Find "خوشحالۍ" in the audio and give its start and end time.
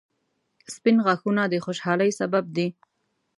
1.65-2.11